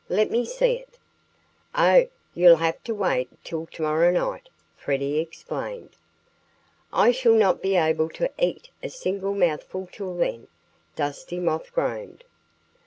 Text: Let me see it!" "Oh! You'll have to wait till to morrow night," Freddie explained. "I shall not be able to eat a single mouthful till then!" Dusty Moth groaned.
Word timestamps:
Let 0.09 0.31
me 0.31 0.45
see 0.45 0.79
it!" 0.79 0.97
"Oh! 1.75 2.07
You'll 2.33 2.55
have 2.55 2.83
to 2.85 2.95
wait 2.95 3.29
till 3.43 3.67
to 3.67 3.83
morrow 3.83 4.09
night," 4.09 4.49
Freddie 4.75 5.19
explained. 5.19 5.95
"I 6.91 7.11
shall 7.11 7.35
not 7.35 7.61
be 7.61 7.75
able 7.75 8.09
to 8.17 8.31
eat 8.39 8.71
a 8.81 8.89
single 8.89 9.35
mouthful 9.35 9.87
till 9.91 10.15
then!" 10.15 10.47
Dusty 10.95 11.39
Moth 11.39 11.71
groaned. 11.71 12.23